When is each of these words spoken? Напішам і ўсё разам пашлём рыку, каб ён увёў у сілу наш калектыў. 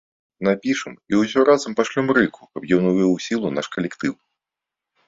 Напішам 0.47 0.95
і 1.13 1.19
ўсё 1.19 1.39
разам 1.51 1.77
пашлём 1.81 2.07
рыку, 2.19 2.41
каб 2.57 2.61
ён 2.79 2.83
увёў 2.95 3.11
у 3.21 3.25
сілу 3.29 3.47
наш 3.61 3.67
калектыў. 3.79 4.13